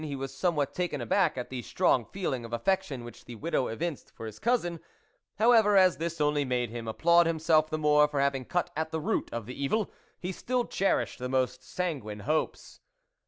He 0.03 0.15
was 0.15 0.33
somewhat 0.33 0.73
taken 0.73 0.99
aback 0.99 1.37
at 1.37 1.51
the 1.51 1.61
strong 1.61 2.05
feeling 2.05 2.43
of 2.43 2.51
affection 2.53 3.03
which 3.03 3.25
the 3.25 3.35
widow 3.35 3.67
evinced 3.67 4.09
for 4.09 4.25
his 4.25 4.39
cousin; 4.39 4.79
however, 5.37 5.77
as 5.77 5.97
this 5.97 6.19
only 6.19 6.43
made 6.43 6.71
him 6.71 6.87
applaud 6.87 7.27
himself 7.27 7.69
the 7.69 7.77
more 7.77 8.07
for 8.07 8.19
having 8.19 8.45
cut 8.45 8.71
at 8.75 8.89
the 8.89 8.99
root 8.99 9.29
of 9.31 9.45
the 9.45 9.63
evil, 9.63 9.91
he 10.19 10.31
still 10.31 10.65
cherished 10.65 11.19
the 11.19 11.29
most 11.29 11.63
sanguine 11.63 12.21
hopes. 12.21 12.79